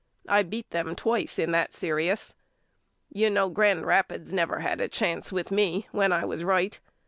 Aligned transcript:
I 0.27 0.41
beat 0.41 0.67
them 0.71 0.95
twice 0.95 1.37
in 1.37 1.51
that 1.51 1.75
serious. 1.75 2.33
You 3.13 3.29
know 3.29 3.49
Grand 3.49 3.85
Rapids 3.85 4.33
never 4.33 4.61
had 4.61 4.81
a 4.81 4.87
chance 4.87 5.31
with 5.31 5.51
me 5.51 5.87
when 5.91 6.11
I 6.11 6.25
was 6.25 6.43
right. 6.43 6.79